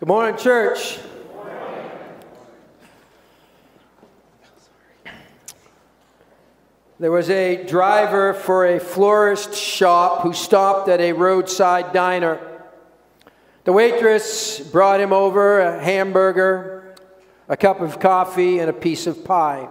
[0.00, 0.96] Good morning, church.
[7.00, 12.38] There was a driver for a florist shop who stopped at a roadside diner.
[13.64, 16.94] The waitress brought him over a hamburger,
[17.48, 19.68] a cup of coffee, and a piece of pie.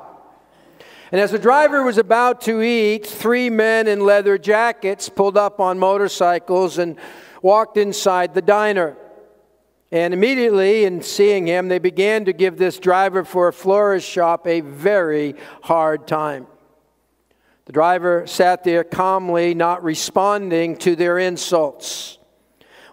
[1.14, 5.62] And as the driver was about to eat, three men in leather jackets pulled up
[5.62, 6.98] on motorcycles and
[7.42, 8.98] walked inside the diner.
[9.92, 14.46] And immediately, in seeing him, they began to give this driver for a florist shop
[14.46, 16.48] a very hard time.
[17.66, 22.18] The driver sat there calmly, not responding to their insults.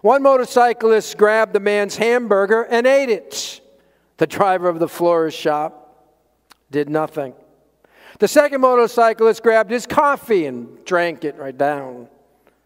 [0.01, 3.61] One motorcyclist grabbed the man's hamburger and ate it.
[4.17, 6.05] The driver of the florist shop
[6.71, 7.33] did nothing.
[8.19, 12.07] The second motorcyclist grabbed his coffee and drank it right down.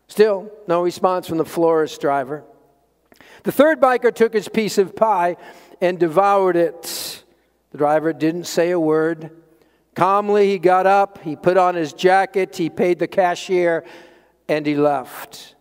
[0.07, 2.43] Still, no response from the florist driver.
[3.43, 5.37] The third biker took his piece of pie
[5.81, 7.23] and devoured it.
[7.71, 9.31] The driver didn't say a word.
[9.95, 13.83] Calmly, he got up, he put on his jacket, he paid the cashier,
[14.47, 15.55] and he left.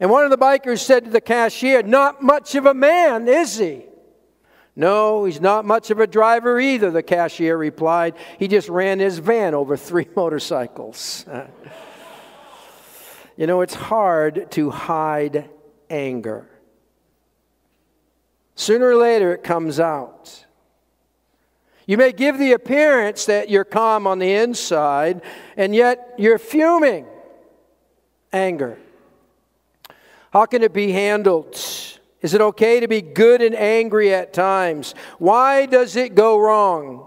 [0.00, 3.58] And one of the bikers said to the cashier, Not much of a man, is
[3.58, 3.84] he?
[4.74, 8.14] No, he's not much of a driver either, the cashier replied.
[8.38, 11.24] He just ran his van over three motorcycles.
[13.36, 15.48] you know, it's hard to hide
[15.88, 16.50] anger.
[18.56, 20.44] Sooner or later, it comes out.
[21.86, 25.22] You may give the appearance that you're calm on the inside,
[25.56, 27.06] and yet you're fuming.
[28.32, 28.78] Anger.
[30.32, 31.54] How can it be handled?
[32.22, 34.94] Is it okay to be good and angry at times?
[35.18, 37.06] Why does it go wrong?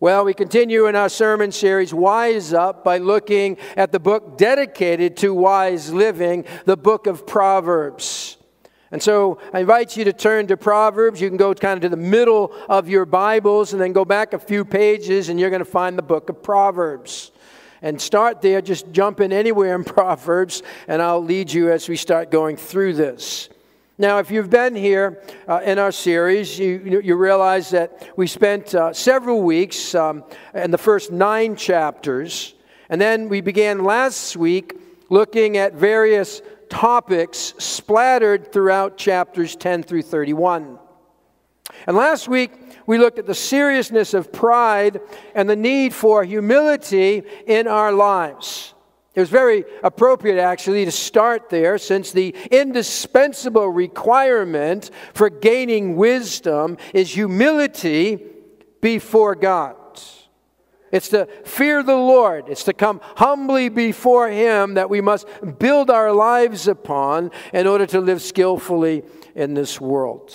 [0.00, 5.16] Well, we continue in our sermon series, Wise Up, by looking at the book dedicated
[5.18, 8.37] to wise living, the book of Proverbs.
[8.90, 11.20] And so I invite you to turn to Proverbs.
[11.20, 14.32] You can go kind of to the middle of your Bibles and then go back
[14.32, 17.30] a few pages, and you're going to find the book of Proverbs.
[17.82, 21.96] And start there, just jump in anywhere in Proverbs, and I'll lead you as we
[21.96, 23.50] start going through this.
[24.00, 28.74] Now, if you've been here uh, in our series, you, you realize that we spent
[28.74, 32.54] uh, several weeks um, in the first nine chapters,
[32.88, 34.78] and then we began last week
[35.10, 40.78] looking at various topics splattered throughout chapters 10 through 31.
[41.86, 42.52] And last week,
[42.86, 45.00] we looked at the seriousness of pride
[45.34, 48.74] and the need for humility in our lives.
[49.14, 56.76] It was very appropriate, actually, to start there, since the indispensable requirement for gaining wisdom
[56.94, 58.20] is humility
[58.80, 59.74] before God.
[60.90, 62.48] It's to fear the Lord.
[62.48, 65.26] It's to come humbly before Him that we must
[65.58, 69.04] build our lives upon in order to live skillfully
[69.34, 70.34] in this world.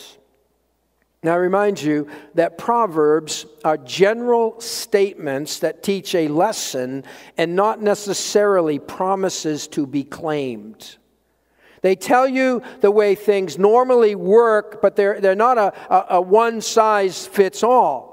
[1.24, 7.06] Now, I remind you that Proverbs are general statements that teach a lesson
[7.38, 10.98] and not necessarily promises to be claimed.
[11.82, 16.22] They tell you the way things normally work, but they're, they're not a, a, a
[16.22, 18.13] one size fits all.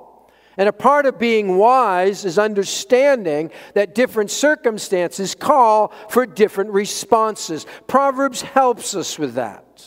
[0.60, 7.64] And a part of being wise is understanding that different circumstances call for different responses.
[7.86, 9.82] Proverbs helps us with that.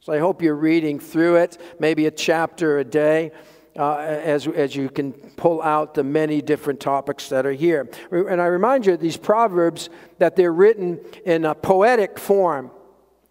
[0.00, 3.30] So I hope you're reading through it, maybe a chapter a day.
[3.78, 7.88] Uh, as, as you can pull out the many different topics that are here.
[8.10, 12.72] And I remind you, these proverbs, that they're written in a poetic form,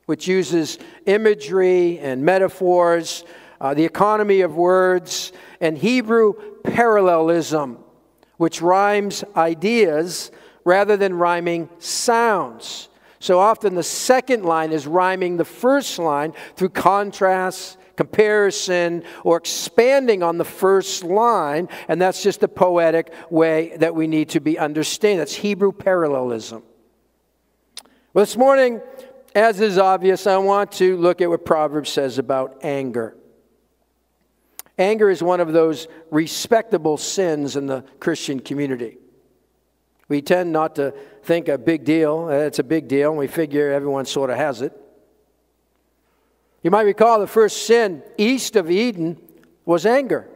[0.06, 3.26] which uses imagery and metaphors,
[3.60, 7.80] uh, the economy of words, and Hebrew parallelism,
[8.38, 10.32] which rhymes ideas
[10.64, 12.90] rather than rhyming sounds.
[13.20, 20.22] So often the second line is rhyming the first line through contrast, comparison, or expanding
[20.22, 24.60] on the first line, and that's just a poetic way that we need to be
[24.60, 25.18] understanding.
[25.18, 26.64] That's Hebrew parallelism.
[28.14, 28.82] Well, this morning,
[29.34, 33.16] as is obvious, I want to look at what Proverbs says about anger.
[34.78, 38.98] Anger is one of those respectable sins in the Christian community.
[40.08, 40.94] We tend not to
[41.24, 44.38] think a big deal, eh, it's a big deal, and we figure everyone sort of
[44.38, 44.72] has it.
[46.64, 49.18] You might recall the first sin east of Eden
[49.66, 50.28] was anger.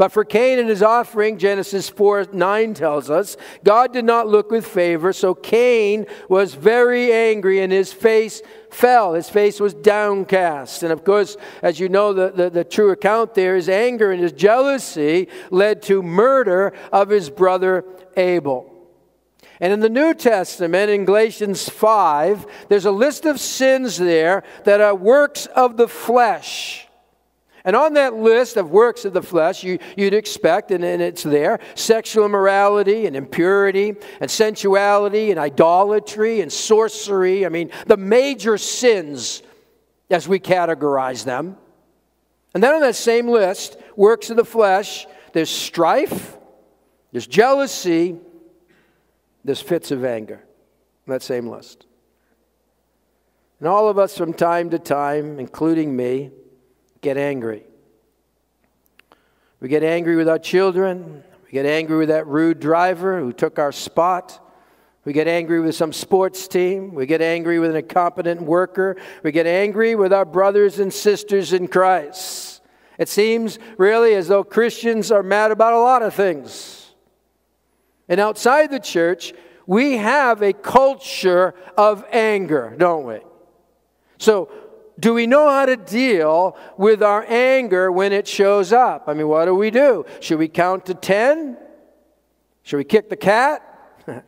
[0.00, 4.50] But for Cain and his offering, Genesis 4 9 tells us, God did not look
[4.50, 9.12] with favor, so Cain was very angry and his face fell.
[9.12, 10.82] His face was downcast.
[10.84, 14.22] And of course, as you know, the, the, the true account there is anger and
[14.22, 17.84] his jealousy led to murder of his brother
[18.16, 18.72] Abel.
[19.60, 24.80] And in the New Testament, in Galatians 5, there's a list of sins there that
[24.80, 26.86] are works of the flesh.
[27.64, 31.22] And on that list of works of the flesh, you, would expect, and, and it's
[31.22, 37.44] there sexual immorality and impurity and sensuality and idolatry and sorcery.
[37.44, 39.42] I mean, the major sins
[40.10, 41.56] as we categorize them.
[42.54, 46.36] And then on that same list, works of the flesh, there's strife,
[47.12, 48.16] there's jealousy,
[49.44, 50.44] there's fits of anger.
[51.06, 51.86] that same list.
[53.58, 56.30] And all of us from time to time, including me,
[57.00, 57.64] get angry.
[59.60, 61.22] We get angry with our children.
[61.44, 64.46] We get angry with that rude driver who took our spot.
[65.04, 66.94] We get angry with some sports team.
[66.94, 68.96] We get angry with an incompetent worker.
[69.22, 72.60] We get angry with our brothers and sisters in Christ.
[72.98, 76.92] It seems really as though Christians are mad about a lot of things.
[78.08, 79.32] And outside the church,
[79.66, 83.20] we have a culture of anger, don't we?
[84.18, 84.50] So
[85.00, 89.04] do we know how to deal with our anger when it shows up?
[89.06, 90.04] I mean, what do we do?
[90.20, 91.56] Should we count to 10?
[92.62, 93.62] Should we kick the cat?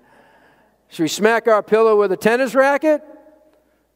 [0.89, 3.03] should we smack our pillow with a tennis racket?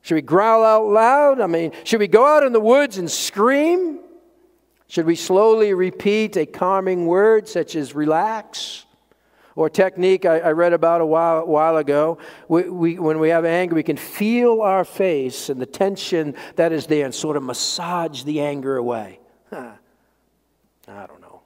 [0.02, 1.40] Should we growl out loud?
[1.40, 4.00] I mean, should we go out in the woods and scream?
[4.88, 8.85] Should we slowly repeat a calming word such as relax?
[9.56, 12.18] Or technique I, I read about a while, while ago.
[12.46, 16.70] We, we, when we have anger, we can feel our face and the tension that
[16.70, 19.18] is there and sort of massage the anger away.
[19.50, 19.72] Huh.
[20.86, 21.40] I don't know.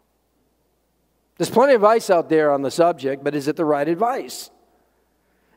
[1.38, 4.50] There's plenty of advice out there on the subject, but is it the right advice?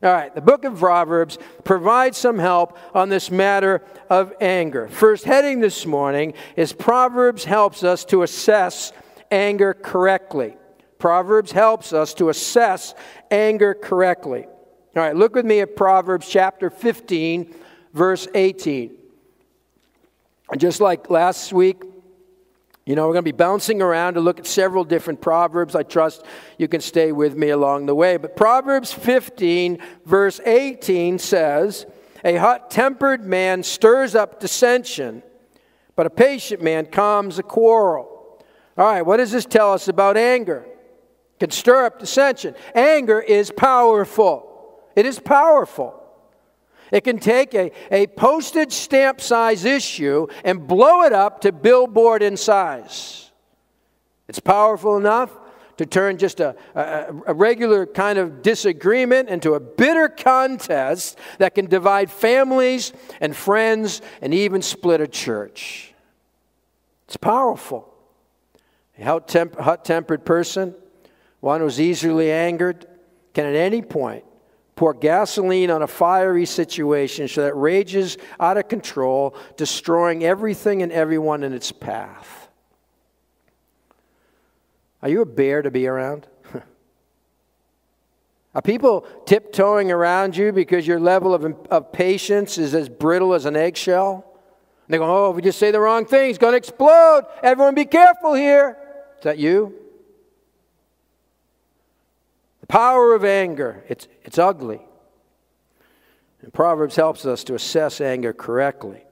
[0.02, 4.88] All right, the book of Proverbs provides some help on this matter of anger.
[4.88, 8.92] First heading this morning is Proverbs helps us to assess
[9.30, 10.56] anger correctly.
[11.04, 12.94] Proverbs helps us to assess
[13.30, 14.46] anger correctly.
[14.46, 17.54] All right, look with me at Proverbs chapter 15,
[17.92, 18.90] verse 18.
[20.56, 21.82] Just like last week,
[22.86, 25.74] you know, we're going to be bouncing around to look at several different Proverbs.
[25.74, 26.24] I trust
[26.56, 28.16] you can stay with me along the way.
[28.16, 31.84] But Proverbs 15, verse 18 says,
[32.24, 35.22] A hot tempered man stirs up dissension,
[35.96, 38.42] but a patient man calms a quarrel.
[38.78, 40.64] All right, what does this tell us about anger?
[41.40, 42.54] Can stir up dissension.
[42.74, 44.80] Anger is powerful.
[44.94, 46.00] It is powerful.
[46.92, 52.22] It can take a, a postage stamp size issue and blow it up to billboard
[52.22, 53.32] in size.
[54.28, 55.30] It's powerful enough
[55.76, 61.56] to turn just a, a, a, regular kind of disagreement into a bitter contest that
[61.56, 65.92] can divide families and friends and even split a church.
[67.08, 67.92] It's powerful.
[68.96, 70.76] A hot tempered person
[71.44, 72.86] one who's easily angered
[73.34, 74.24] can at any point
[74.76, 80.90] pour gasoline on a fiery situation so that rages out of control, destroying everything and
[80.90, 82.48] everyone in its path.
[85.02, 86.26] Are you a bear to be around?
[88.54, 93.44] Are people tiptoeing around you because your level of, of patience is as brittle as
[93.44, 94.24] an eggshell?
[94.86, 97.26] And they go, oh, if we just say the wrong thing, it's going to explode.
[97.42, 98.78] Everyone be careful here.
[99.18, 99.83] Is that you?
[102.64, 104.80] The power of anger, it's, it's ugly.
[106.40, 109.04] And Proverbs helps us to assess anger correctly.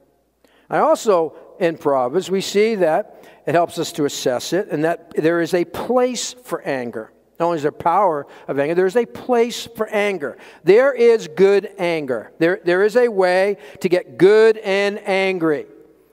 [0.71, 5.15] I also, in Proverbs, we see that it helps us to assess it and that
[5.15, 7.13] there is a place for anger.
[7.39, 10.39] Not only is there power of anger, there is a place for anger.
[10.65, 12.33] There is good anger.
[12.39, 15.67] There, there is a way to get good and angry.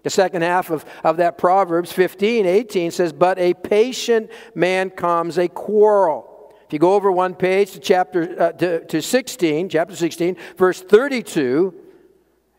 [0.03, 5.37] The second half of, of that Proverbs 15, 18 says, But a patient man calms
[5.37, 6.28] a quarrel.
[6.69, 10.79] If you go over one page to chapter uh, to, to 16, chapter 16, verse
[10.79, 11.73] 32,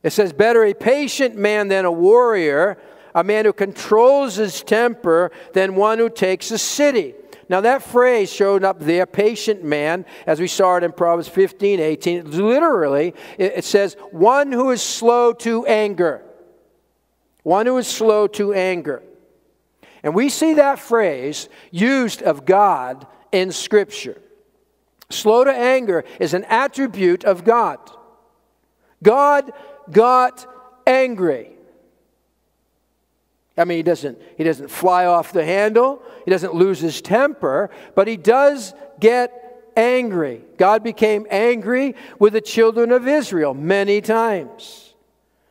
[0.02, 2.76] it says, Better a patient man than a warrior,
[3.14, 7.14] a man who controls his temper than one who takes a city.
[7.48, 11.78] Now, that phrase showed up there, patient man, as we saw it in Proverbs 15,
[11.78, 12.32] 18.
[12.32, 16.24] Literally, it says, one who is slow to anger.
[17.44, 19.04] One who is slow to anger.
[20.02, 24.20] And we see that phrase used of God in Scripture.
[25.10, 27.78] Slow to anger is an attribute of God.
[29.02, 29.52] God
[29.90, 30.46] got
[30.86, 31.50] angry.
[33.56, 37.70] I mean, he doesn't, he doesn't fly off the handle, he doesn't lose his temper,
[37.94, 40.42] but he does get angry.
[40.56, 44.94] God became angry with the children of Israel many times.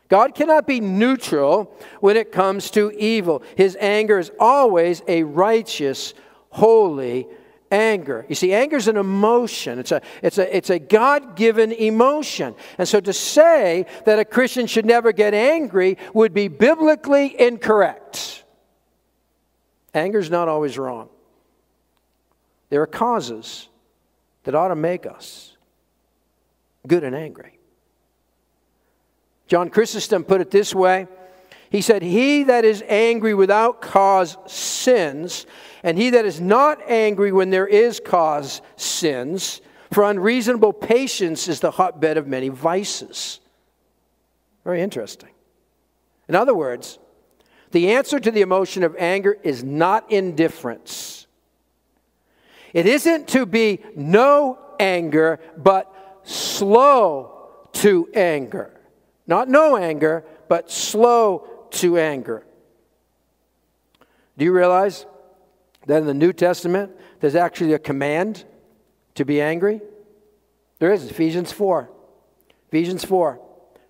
[0.08, 3.44] God cannot be neutral when it comes to evil.
[3.56, 6.16] His anger is always a righteous,
[6.50, 7.28] holy
[7.72, 8.26] anger.
[8.28, 12.56] You see, anger is an emotion, it's a, it's a, it's a God given emotion.
[12.78, 18.44] And so to say that a Christian should never get angry would be biblically incorrect.
[19.94, 21.10] Anger is not always wrong.
[22.70, 23.68] There are causes
[24.44, 25.58] that ought to make us
[26.88, 27.60] good and angry.
[29.48, 31.08] John Chrysostom put it this way
[31.70, 35.46] He said, He that is angry without cause sins,
[35.84, 39.62] and he that is not angry when there is cause sins.
[39.92, 43.40] For unreasonable patience is the hotbed of many vices.
[44.64, 45.30] Very interesting.
[46.28, 47.00] In other words,
[47.72, 51.28] the answer to the emotion of anger is not indifference.
[52.74, 55.92] It isn't to be no anger, but
[56.24, 58.80] slow to anger.
[59.26, 62.46] Not no anger, but slow to anger.
[64.38, 65.06] Do you realize
[65.86, 68.46] that in the New Testament there's actually a command
[69.16, 69.82] to be angry?
[70.80, 71.90] There is, Ephesians 4.
[72.70, 73.40] Ephesians 4.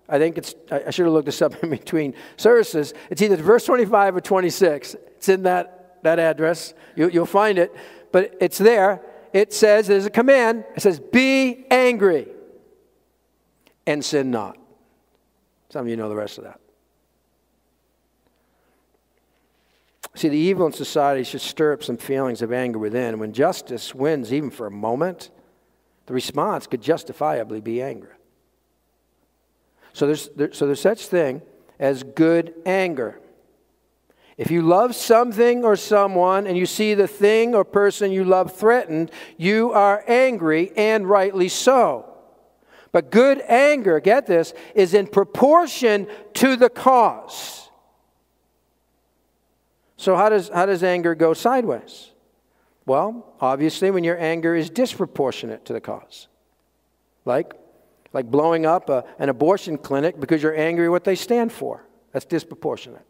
[0.08, 2.92] I think it's, I should have looked this up in between services.
[3.10, 4.96] It's either verse 25 or 26.
[5.16, 6.74] It's in that, that address.
[6.96, 7.74] You, you'll find it,
[8.10, 9.02] but it's there.
[9.32, 10.64] It says, there's a command.
[10.74, 12.26] It says, be angry
[13.86, 14.58] and sin not.
[15.68, 16.60] Some of you know the rest of that.
[20.20, 23.18] See, the evil in society should stir up some feelings of anger within.
[23.18, 25.30] When justice wins, even for a moment,
[26.04, 28.18] the response could justifiably be anger.
[29.94, 31.40] So there's, there, so there's such thing
[31.78, 33.18] as good anger.
[34.36, 38.54] If you love something or someone and you see the thing or person you love
[38.54, 42.04] threatened, you are angry and rightly so.
[42.92, 47.69] But good anger, get this, is in proportion to the cause.
[50.00, 52.12] So, how does, how does anger go sideways?
[52.86, 56.26] Well, obviously, when your anger is disproportionate to the cause.
[57.26, 57.52] Like,
[58.14, 61.86] like blowing up a, an abortion clinic because you're angry at what they stand for.
[62.12, 63.04] That's disproportionate.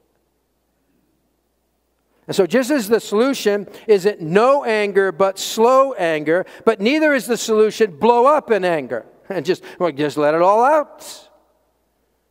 [2.27, 7.29] And so, just as the solution isn't no anger but slow anger, but neither is
[7.29, 11.07] the solution blow up in anger and just, well, just let it all out.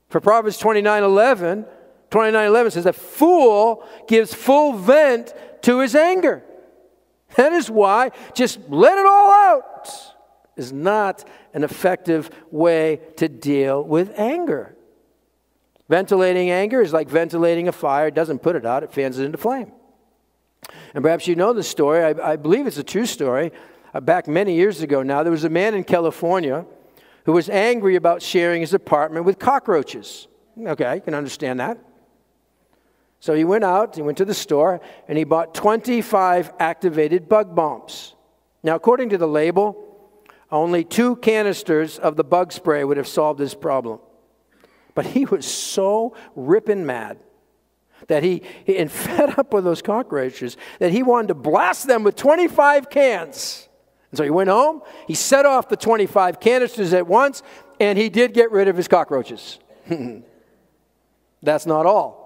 [0.09, 1.65] For Proverbs 29 11,
[2.09, 6.43] 29 11 says, A fool gives full vent to his anger.
[7.35, 9.89] That is why just let it all out
[10.55, 11.23] is not
[11.53, 14.75] an effective way to deal with anger.
[15.87, 18.07] Ventilating anger is like ventilating a fire.
[18.07, 19.71] It doesn't put it out, it fans it into flame.
[20.93, 22.03] And perhaps you know the story.
[22.03, 23.51] I, I believe it's a true story.
[23.93, 26.65] Uh, back many years ago now, there was a man in California
[27.25, 30.27] who was angry about sharing his apartment with cockroaches.
[30.59, 31.77] Okay, you can understand that.
[33.19, 37.53] So he went out, he went to the store, and he bought 25 activated bug
[37.53, 38.15] bombs.
[38.63, 39.85] Now, according to the label,
[40.51, 43.99] only two canisters of the bug spray would have solved this problem.
[44.95, 47.19] But he was so ripping mad
[48.07, 52.15] that he, and fed up with those cockroaches, that he wanted to blast them with
[52.15, 53.67] 25 cans.
[54.11, 57.43] And so he went home, he set off the 25 canisters at once,
[57.79, 59.59] and he did get rid of his cockroaches.
[61.43, 62.18] That's not all.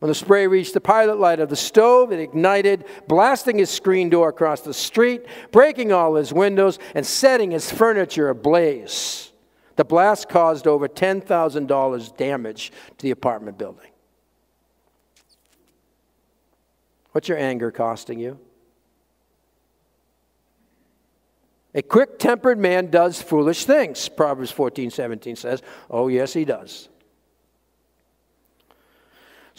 [0.00, 4.08] When the spray reached the pilot light of the stove, it ignited, blasting his screen
[4.08, 9.30] door across the street, breaking all his windows, and setting his furniture ablaze.
[9.76, 13.90] The blast caused over $10,000 damage to the apartment building.
[17.12, 18.38] What's your anger costing you?
[21.74, 25.62] A quick tempered man does foolish things, Proverbs 14 17 says.
[25.90, 26.89] Oh, yes, he does.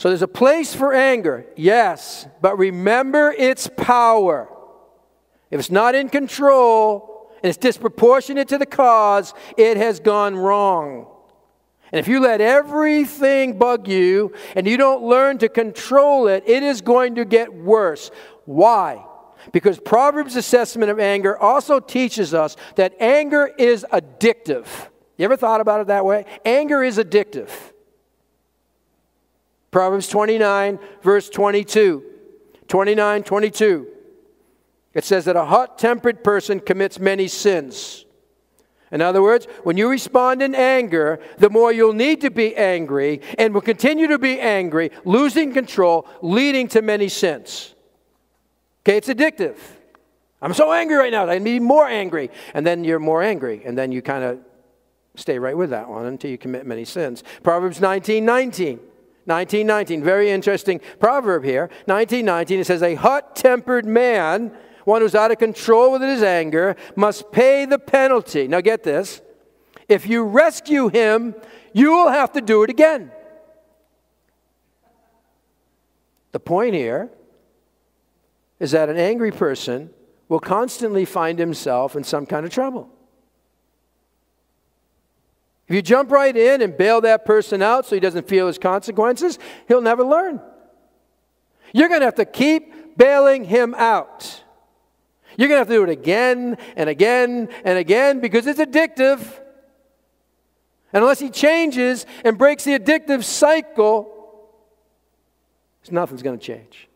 [0.01, 4.49] So there's a place for anger, yes, but remember its power.
[5.51, 11.05] If it's not in control and it's disproportionate to the cause, it has gone wrong.
[11.91, 16.63] And if you let everything bug you and you don't learn to control it, it
[16.63, 18.09] is going to get worse.
[18.45, 19.05] Why?
[19.51, 24.65] Because Proverbs' assessment of anger also teaches us that anger is addictive.
[25.19, 26.25] You ever thought about it that way?
[26.43, 27.51] Anger is addictive.
[29.71, 32.03] Proverbs 29, verse 22.
[32.67, 33.87] 29, 22.
[34.93, 38.05] It says that a hot tempered person commits many sins.
[38.91, 43.21] In other words, when you respond in anger, the more you'll need to be angry
[43.37, 47.73] and will continue to be angry, losing control, leading to many sins.
[48.83, 49.57] Okay, it's addictive.
[50.41, 52.29] I'm so angry right now, I need more angry.
[52.53, 54.39] And then you're more angry, and then you kind of
[55.15, 57.23] stay right with that one until you commit many sins.
[57.43, 58.79] Proverbs 19, 19.
[59.25, 61.69] 1919, very interesting proverb here.
[61.85, 64.51] 1919, it says, A hot tempered man
[64.85, 68.47] one who's out of control with his anger, must pay the penalty.
[68.47, 69.21] Now, get this.
[69.87, 71.35] If you rescue him,
[71.73, 73.11] you will have to do it again.
[76.31, 77.09] The point here
[78.59, 79.89] is that an angry person
[80.29, 82.89] will constantly find himself in some kind of trouble.
[85.71, 88.57] If you jump right in and bail that person out so he doesn't feel his
[88.57, 90.41] consequences, he'll never learn.
[91.71, 94.43] You're going to have to keep bailing him out.
[95.37, 99.21] You're going to have to do it again and again and again because it's addictive.
[100.91, 104.49] And unless he changes and breaks the addictive cycle,
[105.89, 106.89] nothing's going to change.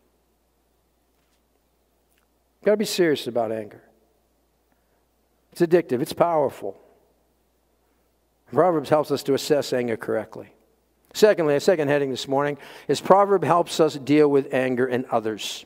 [2.60, 3.84] You've got to be serious about anger.
[5.54, 6.78] It's addictive, it's powerful.
[8.56, 10.54] Proverbs helps us to assess anger correctly.
[11.14, 12.58] Secondly, a second heading this morning
[12.88, 15.66] is Proverb helps us deal with anger in others.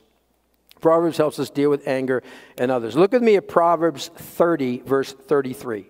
[0.82, 2.24] Proverbs helps us deal with anger
[2.58, 2.96] in others.
[2.96, 5.86] Look with me at Proverbs 30, verse 33.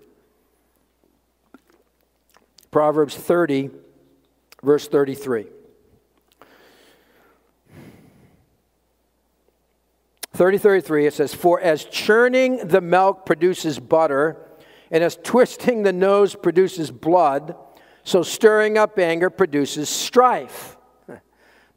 [2.70, 3.70] Proverbs 30,
[4.62, 5.48] verse 33.
[10.34, 14.49] 30, 33, it says, For as churning the milk produces butter,
[14.92, 17.56] and as twisting the nose produces blood,
[18.04, 20.78] so stirring up anger produces strife.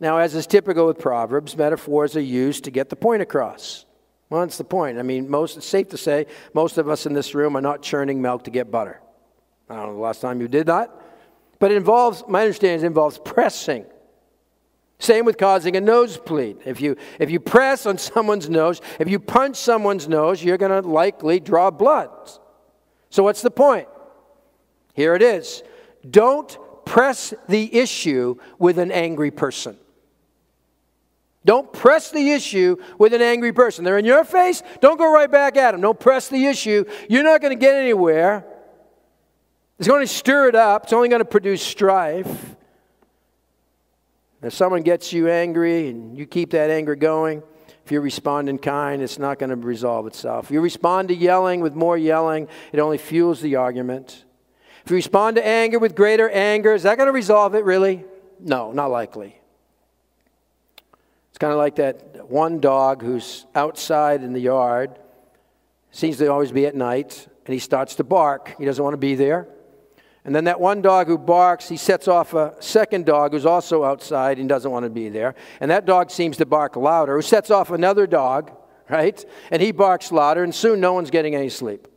[0.01, 3.87] Now, as is typical with Proverbs, metaphors are used to get the point across.
[4.31, 4.99] Well, that's the point.
[4.99, 7.83] I mean, most, it's safe to say most of us in this room are not
[7.83, 9.01] churning milk to get butter.
[9.69, 10.91] I don't know the last time you did that.
[11.61, 13.85] But it involves, my understanding, it involves pressing.
[14.99, 16.63] Same with causing a nosebleed.
[16.65, 20.83] If you, if you press on someone's nose, if you punch someone's nose, you're going
[20.83, 22.11] to likely draw blood.
[23.13, 23.89] So, what's the point?
[24.95, 25.63] Here it is
[26.11, 29.77] don't press the issue with an angry person.
[31.45, 33.85] Don't press the issue with an angry person.
[33.85, 34.63] They're in your face.
[34.81, 35.81] Don't go right back at them.
[35.81, 36.85] Don't press the issue.
[37.09, 38.47] You're not going to get anywhere.
[39.79, 40.85] It's going to stir it up.
[40.85, 42.57] It's only going to produce strife.
[44.41, 47.43] If someone gets you angry and you keep that anger going,
[47.85, 50.47] if you respond in kind, it's not going to resolve itself.
[50.47, 54.25] If you respond to yelling with more yelling, it only fuels the argument.
[54.85, 58.05] If you respond to anger with greater anger, is that going to resolve it really?
[58.41, 59.37] No, not likely.
[61.31, 64.99] It's kind of like that one dog who's outside in the yard,
[65.91, 68.55] seems to always be at night, and he starts to bark.
[68.59, 69.49] He doesn't want to be there.
[70.25, 73.83] And then that one dog who barks, he sets off a second dog who's also
[73.83, 75.35] outside and doesn't want to be there.
[75.61, 78.53] And that dog seems to bark louder, who sets off another dog,
[78.89, 79.25] right?
[79.51, 81.89] And he barks louder, and soon no one's getting any sleep.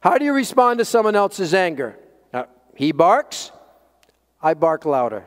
[0.00, 1.98] How do you respond to someone else's anger?
[2.32, 3.52] Now, he barks,
[4.40, 5.26] I bark louder.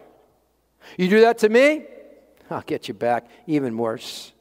[0.98, 1.86] You do that to me,
[2.50, 4.34] I'll get you back even worse.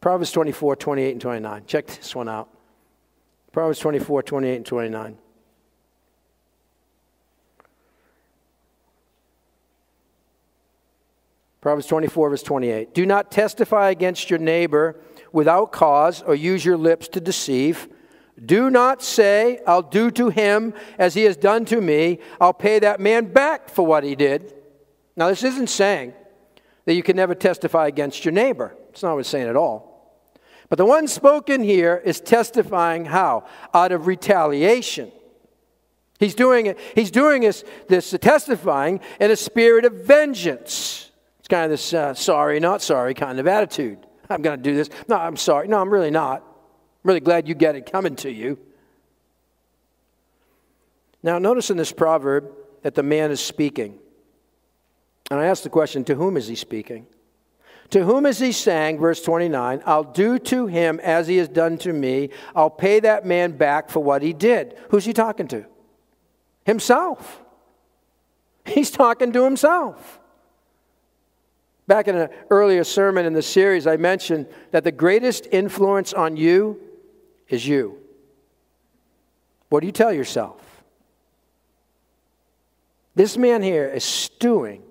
[0.00, 1.64] Proverbs 24, 28, and 29.
[1.66, 2.48] Check this one out.
[3.52, 5.18] Proverbs 24, 28, and 29.
[11.60, 12.94] Proverbs 24, verse 28.
[12.94, 15.00] Do not testify against your neighbor
[15.32, 17.88] without cause or use your lips to deceive.
[18.42, 22.20] Do not say, I'll do to him as he has done to me.
[22.40, 24.54] I'll pay that man back for what he did.
[25.16, 26.12] Now, this isn't saying
[26.84, 28.76] that you can never testify against your neighbor.
[28.90, 29.87] It's not what it's saying at all.
[30.68, 33.44] But the one spoken here is testifying how?
[33.72, 35.10] Out of retaliation.
[36.18, 41.10] He's doing it, he's doing this, this testifying in a spirit of vengeance.
[41.38, 43.98] It's kind of this uh, sorry, not sorry kind of attitude.
[44.28, 44.90] I'm going to do this.
[45.08, 45.68] No, I'm sorry.
[45.68, 46.42] No, I'm really not.
[46.42, 48.58] I'm really glad you get it coming to you.
[51.22, 52.50] Now, notice in this proverb
[52.82, 53.98] that the man is speaking.
[55.30, 57.06] And I ask the question to whom is he speaking?
[57.90, 61.78] To whom is he saying, verse 29, I'll do to him as he has done
[61.78, 62.30] to me.
[62.54, 64.76] I'll pay that man back for what he did.
[64.90, 65.64] Who's he talking to?
[66.64, 67.40] Himself.
[68.66, 70.20] He's talking to himself.
[71.86, 76.36] Back in an earlier sermon in the series, I mentioned that the greatest influence on
[76.36, 76.78] you
[77.48, 77.98] is you.
[79.70, 80.60] What do you tell yourself?
[83.14, 84.82] This man here is stewing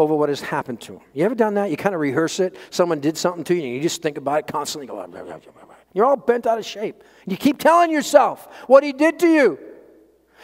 [0.00, 1.00] over what has happened to him.
[1.12, 1.70] You ever done that?
[1.70, 2.56] You kind of rehearse it.
[2.70, 4.86] Someone did something to you, and you just think about it constantly.
[4.86, 7.04] Go, blah, blah, blah, You're all bent out of shape.
[7.26, 9.58] You keep telling yourself what he did to you.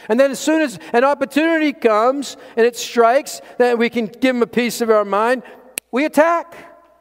[0.09, 4.35] And then, as soon as an opportunity comes and it strikes that we can give
[4.35, 5.41] him a piece of our mind,
[5.91, 6.55] we attack.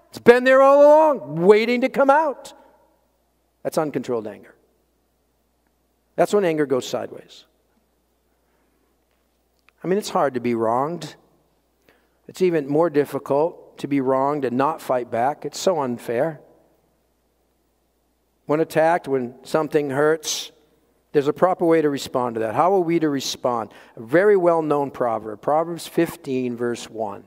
[0.09, 2.55] It's been there all along, waiting to come out.
[3.63, 4.55] That's uncontrolled anger.
[6.15, 7.45] That's when anger goes sideways.
[9.85, 11.17] I mean, it's hard to be wronged.
[12.29, 15.45] It's even more difficult to be wronged and not fight back.
[15.45, 16.41] It's so unfair.
[18.47, 20.53] when attacked, when something hurts,
[21.13, 22.55] there's a proper way to respond to that.
[22.55, 23.73] How are we to respond?
[23.97, 27.25] A very well known proverb, Proverbs 15, verse 1.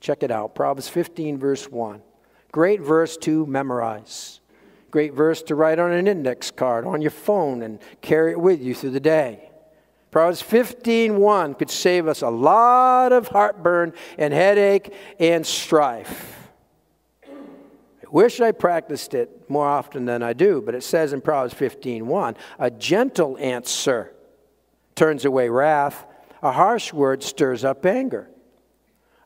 [0.00, 0.54] Check it out.
[0.54, 2.02] Proverbs 15, verse 1.
[2.52, 4.40] Great verse to memorize.
[4.90, 8.62] Great verse to write on an index card on your phone and carry it with
[8.62, 9.45] you through the day.
[10.10, 16.48] Proverbs 1 could save us a lot of heartburn and headache and strife.
[17.26, 21.54] I wish I practiced it more often than I do, but it says in Proverbs
[21.54, 24.14] 15:1, a gentle answer
[24.94, 26.06] turns away wrath,
[26.42, 28.30] a harsh word stirs up anger.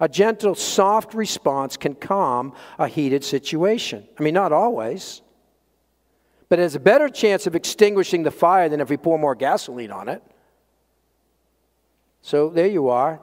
[0.01, 4.09] A gentle, soft response can calm a heated situation.
[4.19, 5.21] I mean, not always,
[6.49, 9.35] but it has a better chance of extinguishing the fire than if we pour more
[9.35, 10.23] gasoline on it.
[12.23, 13.21] So there you are.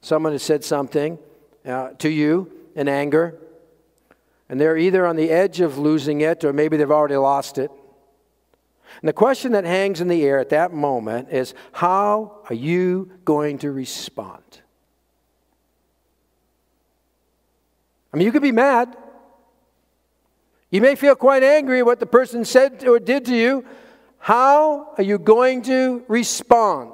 [0.00, 1.18] Someone has said something
[1.64, 3.38] uh, to you in anger,
[4.48, 7.70] and they're either on the edge of losing it or maybe they've already lost it.
[9.00, 13.10] And the question that hangs in the air at that moment is how are you
[13.24, 14.42] going to respond?
[18.12, 18.96] I mean, you could be mad.
[20.70, 23.64] You may feel quite angry at what the person said or did to you.
[24.18, 26.92] How are you going to respond?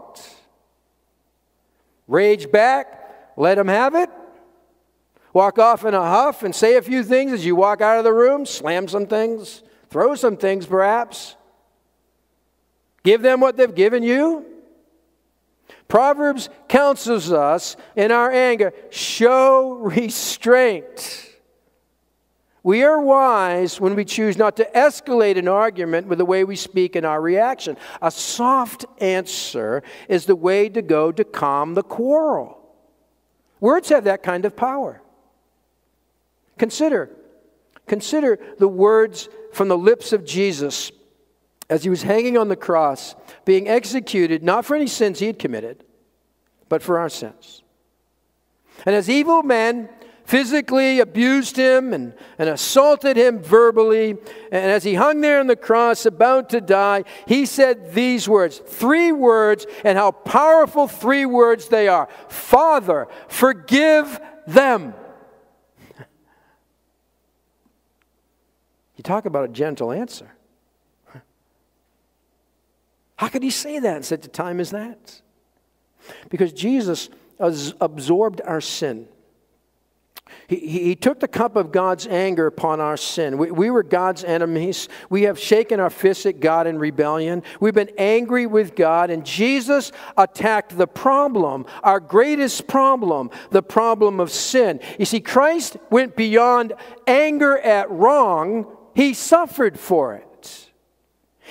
[2.09, 4.11] Rage back, let them have it,
[5.33, 8.05] walk off in a huff and say a few things as you walk out of
[8.05, 11.37] the room, slam some things, throw some things perhaps.
[13.03, 14.45] Give them what they've given you.
[15.89, 21.26] Proverbs counsels us in our anger show restraint.
[22.67, 26.57] We are wise when we choose not to escalate an argument with the way we
[26.57, 27.77] speak and our reaction.
[28.03, 32.59] A soft answer is the way to go to calm the quarrel.
[33.61, 35.01] Words have that kind of power.
[36.59, 37.09] Consider,
[37.87, 40.91] consider the words from the lips of Jesus
[41.71, 45.39] as he was hanging on the cross, being executed not for any sins he had
[45.39, 45.85] committed,
[46.69, 47.63] but for our sins.
[48.85, 49.89] And as evil men
[50.27, 55.57] physically abused him and, and assaulted him verbally, and as he hung there on the
[55.57, 61.69] cross about to die, he said these words three words, and how powerful three words
[61.69, 64.95] they are Father, forgive them.
[68.97, 70.33] You talk about a gentle answer.
[73.17, 75.21] How could he say that in such a time as that?
[76.31, 79.07] Because Jesus absorbed our sin.
[80.49, 83.39] He, he, took the cup of God's anger upon our sin.
[83.39, 84.89] We, we, were God's enemies.
[85.09, 87.43] We have shaken our fists at God in rebellion.
[87.61, 94.21] We've been angry with God, and Jesus attacked the problem, our greatest problem, the problem
[94.21, 94.81] of sin.
[94.99, 96.75] You see, Christ went beyond
[97.07, 100.71] anger at wrong he suffered for it.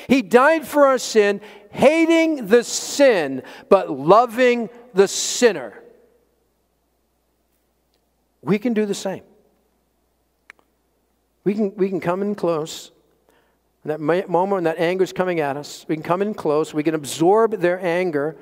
[0.07, 5.83] He died for our sin, hating the sin, but loving the sinner.
[8.45, 9.23] We can do the same.
[11.43, 12.91] We can, we can come in close.
[13.83, 16.71] In that moment when that anger is coming at us, we can come in close.
[16.71, 18.37] We can absorb their anger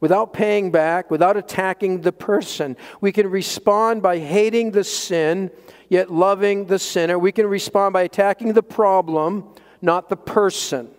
[0.00, 2.76] without paying back, without attacking the person.
[3.00, 5.50] We can respond by hating the sin
[5.88, 7.18] yet loving the sinner.
[7.18, 10.90] We can respond by attacking the problem, not the person.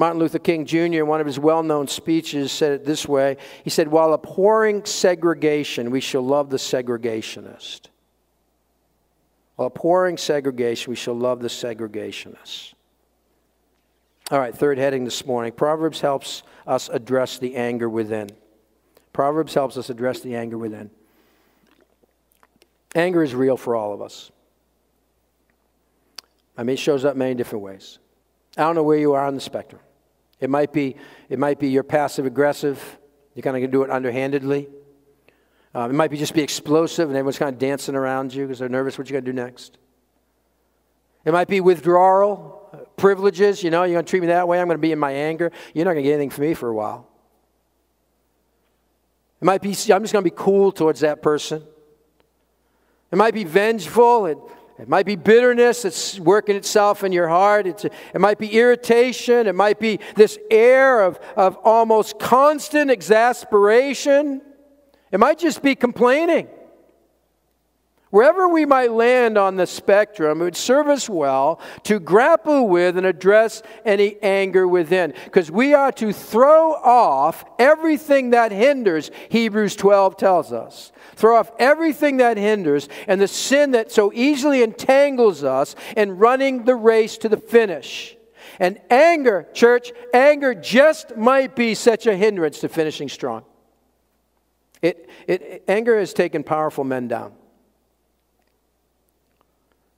[0.00, 3.36] Martin Luther King Jr., in one of his well known speeches, said it this way
[3.64, 7.88] He said, While abhorring segregation, we shall love the segregationist.
[9.56, 12.72] While abhorring segregation, we shall love the segregationist.
[14.30, 18.30] All right, third heading this morning Proverbs helps us address the anger within.
[19.12, 20.88] Proverbs helps us address the anger within.
[22.94, 24.30] Anger is real for all of us.
[26.56, 27.98] I mean, it shows up many different ways.
[28.56, 29.82] I don't know where you are on the spectrum.
[30.40, 30.96] It might be,
[31.28, 32.98] it might be you're passive aggressive.
[33.34, 34.68] You're kind of going to do it underhandedly.
[35.74, 38.58] Um, it might be just be explosive and everyone's kind of dancing around you because
[38.58, 39.78] they're nervous what you're going to do next.
[41.24, 43.62] It might be withdrawal, privileges.
[43.62, 44.60] You know, you're going to treat me that way.
[44.60, 45.52] I'm going to be in my anger.
[45.74, 47.06] You're not going to get anything from me for a while.
[49.40, 51.62] It might be, I'm just going to be cool towards that person.
[53.12, 54.26] It might be vengeful.
[54.26, 54.38] It,
[54.80, 57.66] it might be bitterness that's working itself in your heart.
[57.66, 59.46] It's, it might be irritation.
[59.46, 64.40] It might be this air of, of almost constant exasperation.
[65.12, 66.48] It might just be complaining.
[68.10, 72.96] Wherever we might land on the spectrum, it would serve us well to grapple with
[72.96, 75.14] and address any anger within.
[75.24, 80.90] Because we are to throw off everything that hinders, Hebrews 12 tells us.
[81.14, 86.64] Throw off everything that hinders and the sin that so easily entangles us in running
[86.64, 88.16] the race to the finish.
[88.58, 93.44] And anger, church, anger just might be such a hindrance to finishing strong.
[94.82, 97.34] It, it, anger has taken powerful men down.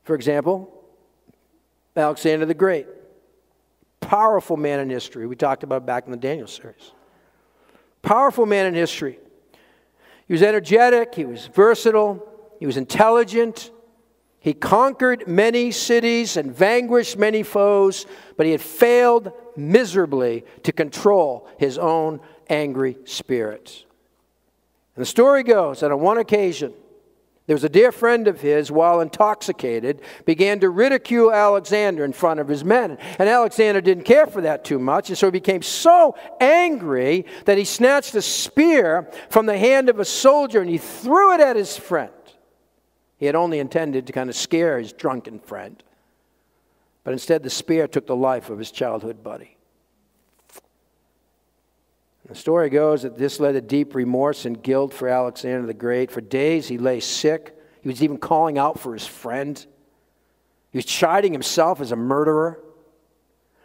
[0.03, 0.73] For example,
[1.97, 2.87] Alexander the Great,
[4.01, 5.27] powerful man in history.
[5.27, 6.93] We talked about back in the Daniel series.
[8.03, 9.19] Powerful man in history.
[10.27, 12.27] He was energetic, he was versatile,
[12.59, 13.71] he was intelligent.
[14.41, 21.49] He conquered many cities and vanquished many foes, but he had failed miserably to control
[21.59, 23.85] his own angry spirit.
[24.97, 26.75] And the story goes that on one occasion,
[27.53, 32.41] there was a dear friend of his, while intoxicated, began to ridicule Alexander in front
[32.41, 32.97] of his men.
[33.19, 37.59] And Alexander didn't care for that too much, and so he became so angry that
[37.59, 41.57] he snatched a spear from the hand of a soldier and he threw it at
[41.57, 42.11] his friend.
[43.19, 45.83] He had only intended to kind of scare his drunken friend,
[47.05, 49.59] but instead the spear took the life of his childhood buddy.
[52.33, 56.11] The story goes that this led to deep remorse and guilt for Alexander the Great.
[56.11, 57.55] For days he lay sick.
[57.83, 59.59] He was even calling out for his friend.
[60.71, 62.59] He was chiding himself as a murderer.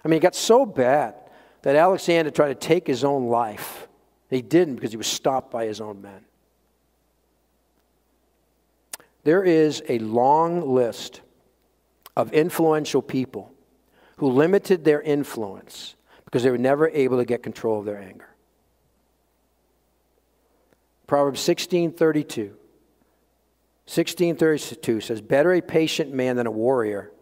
[0.03, 1.15] I mean, it got so bad
[1.61, 3.87] that Alexander tried to take his own life.
[4.29, 6.25] He didn't because he was stopped by his own men.
[9.23, 11.21] There is a long list
[12.17, 13.49] of influential people
[14.17, 18.26] who limited their influence because they were never able to get control of their anger.
[21.07, 22.53] Proverbs 16:32.
[23.87, 27.13] 1632 says, Better a patient man than a warrior.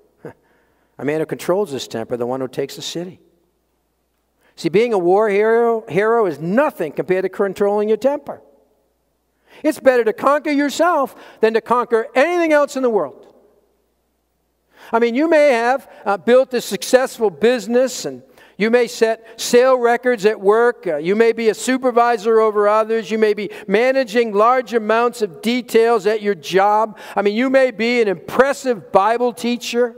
[0.97, 3.19] a man who controls his temper than one who takes a city.
[4.55, 8.41] See, being a war hero, hero is nothing compared to controlling your temper.
[9.61, 13.31] It's better to conquer yourself than to conquer anything else in the world.
[14.91, 18.23] I mean, you may have uh, built a successful business and
[18.57, 20.87] you may set sale records at work.
[20.87, 23.11] Uh, you may be a supervisor over others.
[23.11, 26.97] You may be managing large amounts of details at your job.
[27.15, 29.95] I mean, you may be an impressive Bible teacher.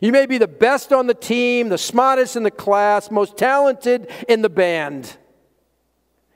[0.00, 4.10] You may be the best on the team, the smartest in the class, most talented
[4.28, 5.16] in the band.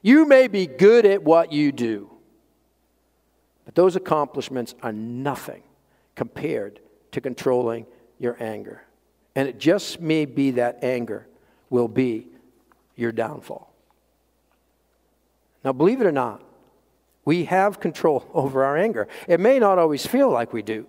[0.01, 2.11] You may be good at what you do.
[3.64, 5.62] But those accomplishments are nothing
[6.16, 6.81] compared
[7.12, 7.87] to controlling
[8.18, 8.83] your anger.
[9.35, 11.27] And it just may be that anger
[11.71, 12.27] will be
[12.97, 13.73] your downfall.
[15.64, 16.42] Now, believe it or not,
[17.25, 19.09] we have control over our anger.
[19.29, 20.87] It may not always feel like we do,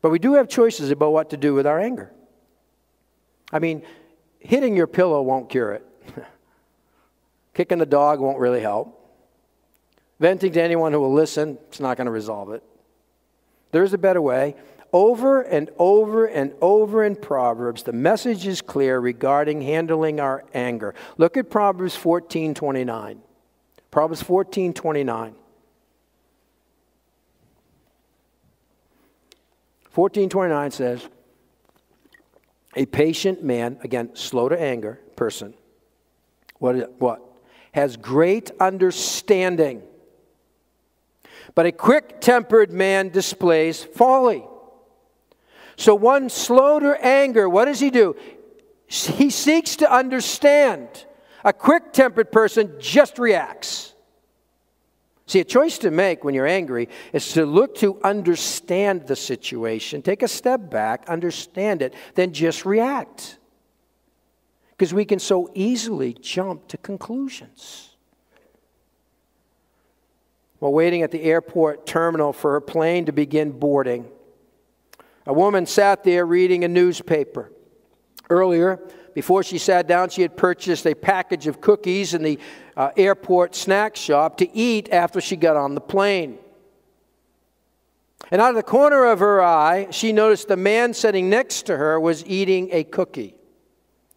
[0.00, 2.10] but we do have choices about what to do with our anger.
[3.52, 3.82] I mean,
[4.40, 5.86] hitting your pillow won't cure it,
[7.54, 8.98] kicking the dog won't really help.
[10.18, 12.62] Venting to anyone who will listen, it's not going to resolve it.
[13.72, 14.54] There's a better way
[14.92, 20.94] over and over and over in Proverbs, the message is clear regarding handling our anger.
[21.16, 23.22] Look at Proverbs 14 29.
[23.90, 25.34] Proverbs 14 29.
[29.94, 31.08] 1429 says,
[32.76, 35.52] A patient man, again, slow to anger person,
[36.58, 37.20] what, what?
[37.72, 39.82] Has great understanding.
[41.54, 44.44] But a quick tempered man displays folly.
[45.76, 48.16] So, one slow to anger, what does he do?
[48.86, 51.06] He seeks to understand.
[51.44, 53.94] A quick tempered person just reacts.
[55.26, 60.02] See, a choice to make when you're angry is to look to understand the situation,
[60.02, 63.38] take a step back, understand it, then just react.
[64.72, 67.96] Because we can so easily jump to conclusions.
[70.58, 74.08] While waiting at the airport terminal for her plane to begin boarding,
[75.26, 77.52] a woman sat there reading a newspaper.
[78.30, 78.80] Earlier,
[79.14, 82.38] before she sat down, she had purchased a package of cookies in the
[82.76, 86.38] uh, airport snack shop to eat after she got on the plane.
[88.30, 91.76] And out of the corner of her eye, she noticed the man sitting next to
[91.76, 93.34] her was eating a cookie.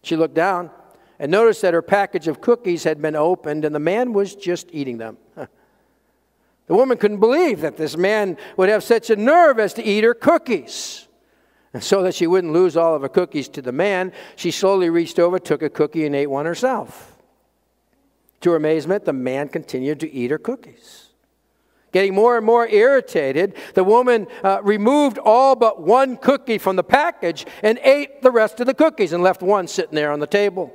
[0.02, 0.70] She looked down
[1.18, 4.68] and noticed that her package of cookies had been opened and the man was just
[4.72, 5.18] eating them.
[6.66, 10.04] The woman couldn't believe that this man would have such a nerve as to eat
[10.04, 11.06] her cookies.
[11.72, 14.88] And so that she wouldn't lose all of her cookies to the man, she slowly
[14.88, 17.16] reached over, took a cookie, and ate one herself.
[18.40, 21.10] To her amazement, the man continued to eat her cookies.
[21.92, 26.84] Getting more and more irritated, the woman uh, removed all but one cookie from the
[26.84, 30.26] package and ate the rest of the cookies and left one sitting there on the
[30.26, 30.72] table.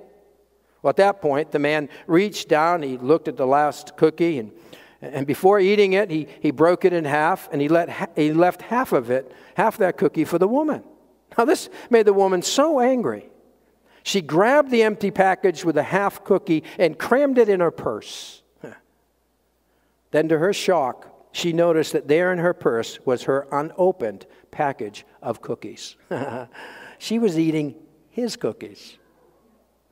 [0.82, 4.52] Well, at that point, the man reached down, he looked at the last cookie, and,
[5.02, 8.62] and before eating it, he, he broke it in half and he, let, he left
[8.62, 10.84] half of it, half that cookie for the woman.
[11.38, 13.30] Now, this made the woman so angry.
[14.04, 18.42] She grabbed the empty package with a half cookie and crammed it in her purse.
[20.12, 25.06] Then, to her shock, she noticed that there in her purse was her unopened package
[25.22, 25.96] of cookies.
[27.00, 27.76] she was eating
[28.10, 28.98] his cookies.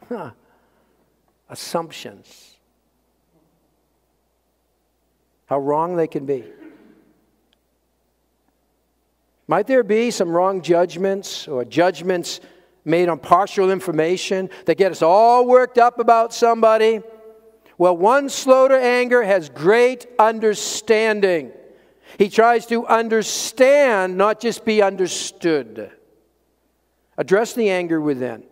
[0.09, 0.31] Huh.
[1.49, 2.48] Assumptions.
[5.49, 6.43] How wrong they can be.
[9.47, 12.39] Might there be some wrong judgments or judgments
[12.85, 17.01] made on partial information that get us all worked up about somebody?
[17.79, 21.51] Well, one slow to anger has great understanding.
[22.19, 25.91] He tries to understand, not just be understood.
[27.17, 28.43] Address the anger within.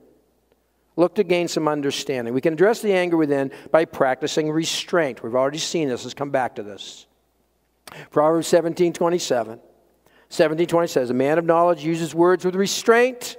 [0.97, 2.33] Look to gain some understanding.
[2.33, 5.23] We can address the anger within by practicing restraint.
[5.23, 6.03] We've already seen this.
[6.03, 7.05] Let's come back to this.
[8.12, 9.60] Proverbs 17 27.
[10.29, 13.38] 1720 says, A man of knowledge uses words with restraint.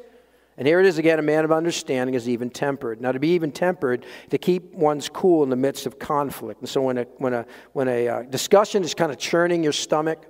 [0.56, 3.00] And here it is again a man of understanding is even tempered.
[3.00, 6.60] Now, to be even tempered, to keep one's cool in the midst of conflict.
[6.60, 9.72] And so, when a, when a, when a uh, discussion is kind of churning your
[9.72, 10.24] stomach,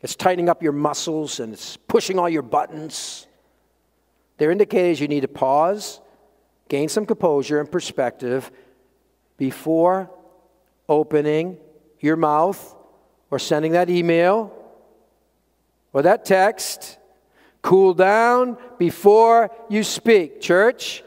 [0.00, 3.26] it's tightening up your muscles and it's pushing all your buttons,
[4.36, 6.00] they're indicators you need to pause,
[6.68, 8.50] gain some composure and perspective
[9.36, 10.10] before
[10.88, 11.56] opening
[12.00, 12.74] your mouth
[13.30, 14.52] or sending that email
[15.92, 16.98] or that text,
[17.62, 20.40] cool down before you speak.
[20.40, 21.02] Church,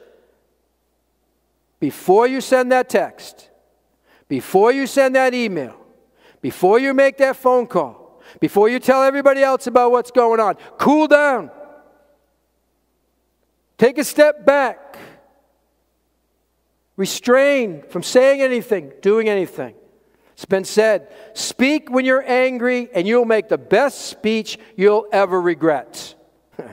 [1.80, 3.50] before you send that text,
[4.28, 5.76] before you send that email,
[6.42, 10.56] before you make that phone call, before you tell everybody else about what's going on,
[10.78, 11.52] cool down.
[13.78, 14.98] Take a step back.
[16.98, 19.76] Restrain from saying anything, doing anything.
[20.34, 25.40] It's been said speak when you're angry, and you'll make the best speech you'll ever
[25.40, 26.16] regret.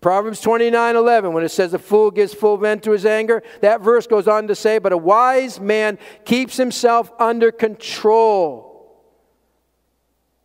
[0.00, 3.80] Proverbs 29 11, when it says a fool gives full vent to his anger, that
[3.80, 8.66] verse goes on to say, But a wise man keeps himself under control.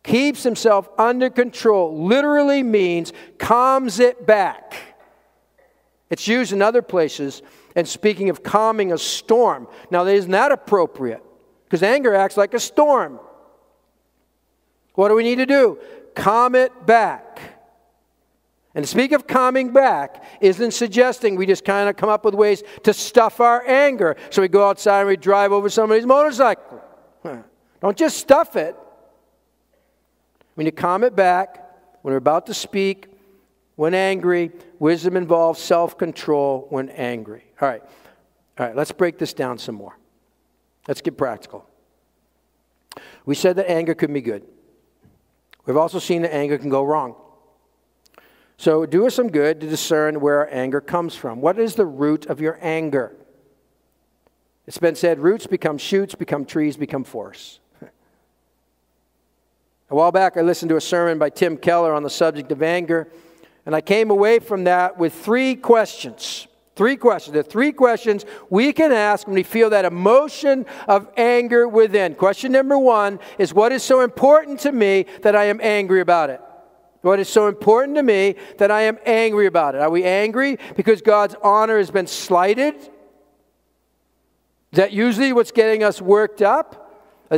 [0.04, 4.74] Keeps himself under control literally means calms it back.
[6.10, 7.40] It's used in other places,
[7.74, 9.68] and speaking of calming a storm.
[9.90, 11.22] Now, isn't that appropriate?
[11.64, 13.18] Because anger acts like a storm.
[14.94, 15.78] What do we need to do?
[16.14, 17.40] Calm it back.
[18.74, 22.62] And speak of calming back isn't suggesting we just kind of come up with ways
[22.84, 24.16] to stuff our anger.
[24.30, 26.82] So we go outside and we drive over somebody's motorcycle.
[27.80, 28.76] Don't just stuff it.
[30.56, 31.58] We need to calm it back
[32.02, 33.08] when we're about to speak,
[33.76, 34.50] when angry.
[34.78, 37.44] Wisdom involves self control when angry.
[37.60, 37.82] All right.
[38.58, 39.96] All right, let's break this down some more.
[40.86, 41.66] Let's get practical.
[43.24, 44.44] We said that anger can be good.
[45.64, 47.14] We've also seen that anger can go wrong.
[48.58, 51.40] So, do us some good to discern where our anger comes from.
[51.40, 53.16] What is the root of your anger?
[54.66, 57.58] It's been said roots become shoots, become trees, become forests.
[57.82, 57.88] a
[59.88, 63.08] while back, I listened to a sermon by Tim Keller on the subject of anger,
[63.64, 66.48] and I came away from that with three questions.
[66.74, 67.36] Three questions.
[67.36, 72.14] Are three questions we can ask when we feel that emotion of anger within.
[72.14, 76.30] Question number one is What is so important to me that I am angry about
[76.30, 76.40] it?
[77.02, 79.80] What is so important to me that I am angry about it?
[79.80, 82.76] Are we angry because God's honor has been slighted?
[82.76, 86.81] Is that usually what's getting us worked up?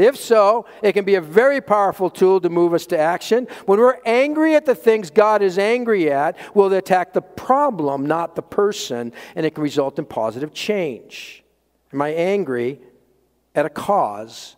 [0.02, 3.46] If so, it can be a very powerful tool to move us to action.
[3.66, 8.35] When we're angry at the things God is angry at, we'll attack the problem, not
[8.35, 11.44] the person, and it can result in positive change.
[11.92, 12.80] Am I angry
[13.54, 14.57] at a cause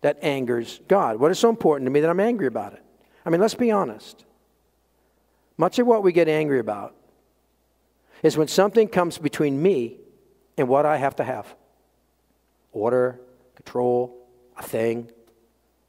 [0.00, 1.16] that angers God?
[1.20, 2.82] What is so important to me that I'm angry about it?
[3.26, 4.24] I mean, let's be honest.
[5.58, 6.94] Much of what we get angry about
[8.22, 9.98] is when something comes between me
[10.56, 11.54] and what I have to have
[12.72, 13.20] order,
[13.54, 14.21] control,
[14.56, 15.10] a thing.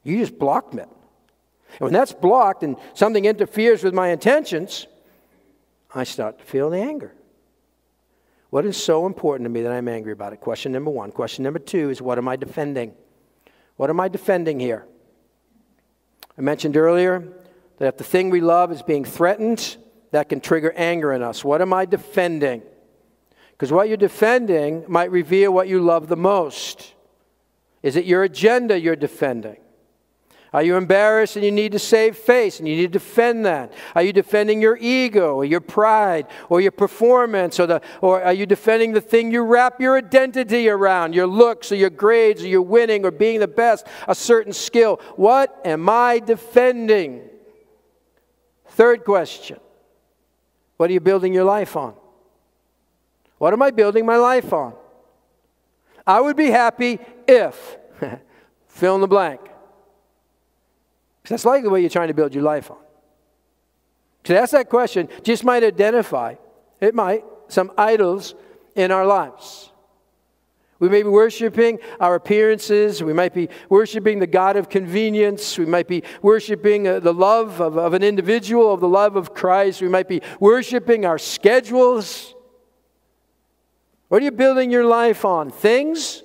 [0.02, 0.88] You just blocked it.
[1.72, 4.86] And when that's blocked and something interferes with my intentions,
[5.94, 7.12] I start to feel the anger.
[8.50, 10.40] What is so important to me that I'm angry about it?
[10.40, 11.10] Question number one.
[11.10, 12.94] Question number two is what am I defending?
[13.76, 14.86] What am I defending here?
[16.38, 17.32] I mentioned earlier
[17.78, 19.76] that if the thing we love is being threatened,
[20.12, 21.44] that can trigger anger in us.
[21.44, 22.62] What am I defending?
[23.50, 26.94] Because what you're defending might reveal what you love the most.
[27.84, 29.58] Is it your agenda you're defending?
[30.54, 33.74] Are you embarrassed and you need to save face and you need to defend that?
[33.94, 38.32] Are you defending your ego or your pride or your performance or, the, or are
[38.32, 42.46] you defending the thing you wrap your identity around, your looks or your grades or
[42.46, 44.98] your winning or being the best, a certain skill?
[45.16, 47.20] What am I defending?
[48.68, 49.60] Third question
[50.78, 51.92] What are you building your life on?
[53.36, 54.72] What am I building my life on?
[56.06, 57.76] I would be happy if,
[58.68, 59.40] fill in the blank.
[61.28, 62.78] That's likely what you're trying to build your life on.
[64.24, 66.34] To ask that question just might identify,
[66.80, 68.34] it might, some idols
[68.74, 69.70] in our lives.
[70.80, 73.02] We may be worshiping our appearances.
[73.02, 75.56] We might be worshiping the God of convenience.
[75.56, 79.32] We might be worshiping uh, the love of, of an individual, of the love of
[79.32, 79.80] Christ.
[79.80, 82.33] We might be worshiping our schedules.
[84.08, 85.50] What are you building your life on?
[85.50, 86.22] Things?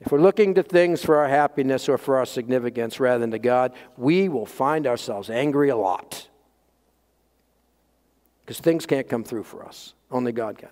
[0.00, 3.38] If we're looking to things for our happiness or for our significance rather than to
[3.38, 6.28] God, we will find ourselves angry a lot.
[8.44, 10.68] Because things can't come through for us, only God can.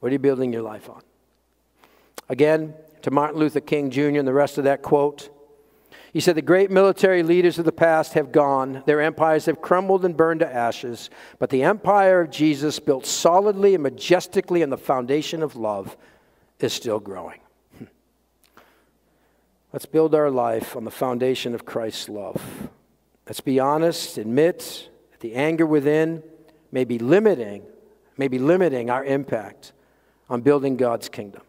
[0.00, 1.02] What are you building your life on?
[2.28, 4.18] Again, to Martin Luther King Jr.
[4.18, 5.30] and the rest of that quote,
[6.12, 8.82] he said, The great military leaders of the past have gone.
[8.86, 11.10] Their empires have crumbled and burned to ashes.
[11.38, 15.96] But the empire of Jesus, built solidly and majestically on the foundation of love,
[16.60, 17.40] is still growing.
[17.78, 17.84] Hmm.
[19.72, 22.70] Let's build our life on the foundation of Christ's love.
[23.26, 26.22] Let's be honest, admit that the anger within
[26.72, 27.62] may be limiting,
[28.16, 29.72] may be limiting our impact
[30.30, 31.42] on building God's kingdom.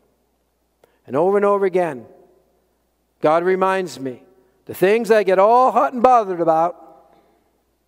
[1.07, 2.05] And over and over again,
[3.21, 4.23] God reminds me
[4.69, 7.15] the things I get all hot and bothered about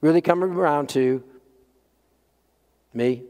[0.02, 1.24] really come around to
[2.92, 3.22] me.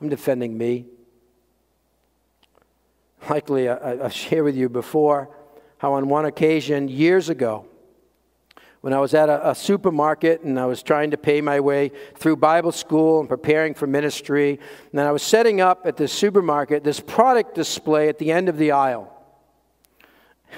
[0.00, 0.86] I'm defending me.
[3.28, 5.36] Likely, I, have shared with you before
[5.78, 7.66] how, on one occasion, years ago,
[8.80, 11.90] when I was at a, a, supermarket and I was trying to pay my way
[12.14, 14.50] through Bible school and preparing for ministry.
[14.50, 18.48] And then I was setting up at this supermarket this product display at the end
[18.48, 19.12] of the aisle.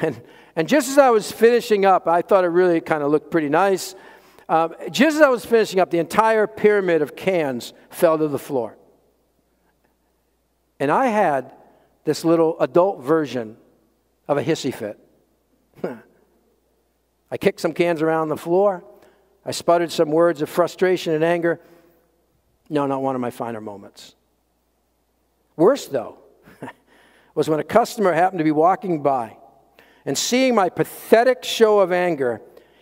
[0.02, 0.20] And,
[0.56, 3.48] and just as I was finishing up, I thought it really kind of looked pretty
[3.48, 3.94] nice.
[4.48, 8.38] Um, just as I was finishing up, the entire pyramid of cans fell to the
[8.38, 8.76] floor.
[10.80, 11.52] And I had
[12.04, 13.56] this little adult version
[14.26, 14.98] of a hissy fit.
[17.30, 18.82] I kicked some cans around the floor.
[19.44, 21.60] I sputtered some words of frustration and anger.
[22.68, 24.14] No, not one of my finer moments.
[25.56, 26.18] Worse, though,
[27.34, 29.36] was when a customer happened to be walking by
[30.04, 32.40] and seeing my pathetic show of anger,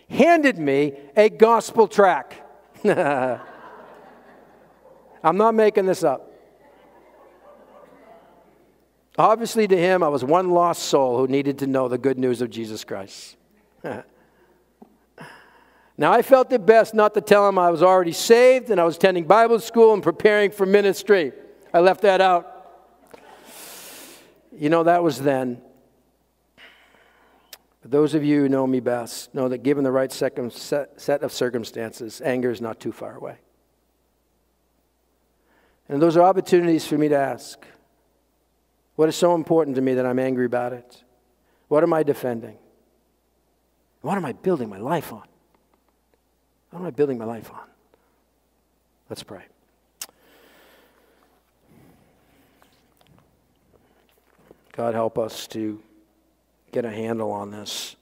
[0.08, 2.46] handed me a gospel track.
[2.84, 3.40] I'm
[5.36, 6.32] not making this up.
[9.18, 12.40] Obviously, to him, I was one lost soul who needed to know the good news
[12.40, 13.36] of Jesus Christ.
[16.00, 18.84] Now, I felt it best not to tell him I was already saved and I
[18.84, 21.32] was attending Bible school and preparing for ministry.
[21.74, 22.54] I left that out.
[24.56, 25.60] You know, that was then.
[27.90, 32.20] Those of you who know me best know that given the right set of circumstances,
[32.22, 33.36] anger is not too far away.
[35.88, 37.64] And those are opportunities for me to ask
[38.96, 41.02] what is so important to me that I'm angry about it?
[41.68, 42.58] What am I defending?
[44.02, 45.24] What am I building my life on?
[46.70, 47.64] What am I building my life on?
[49.08, 49.44] Let's pray.
[54.72, 55.80] God, help us to
[56.72, 57.96] get a handle on this.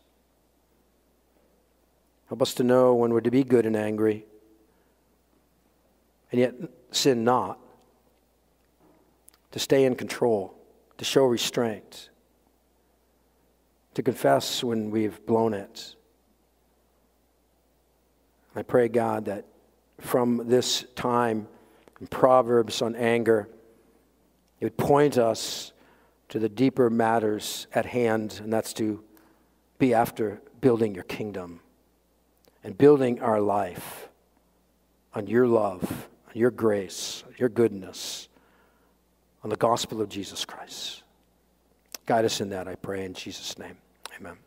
[2.28, 4.24] Help us to know when we're to be good and angry,
[6.32, 6.54] and yet
[6.90, 7.58] sin not.
[9.52, 10.54] To stay in control,
[10.98, 12.10] to show restraint,
[13.94, 15.96] to confess when we've blown it
[18.58, 19.44] I pray, God, that
[20.00, 21.46] from this time
[22.00, 23.50] in Proverbs on anger,
[24.60, 25.72] it would point us
[26.28, 29.02] to the deeper matters at hand, and that's to
[29.78, 31.60] be after building your kingdom
[32.64, 34.08] and building our life
[35.14, 38.28] on your love, on your grace, your goodness,
[39.44, 41.02] on the gospel of Jesus Christ.
[42.06, 43.76] Guide us in that, I pray, in Jesus' name.
[44.18, 44.45] Amen.